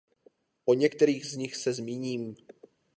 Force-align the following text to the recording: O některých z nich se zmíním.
O 0.65 0.73
některých 0.73 1.25
z 1.25 1.35
nich 1.35 1.55
se 1.55 1.73
zmíním. 1.73 2.35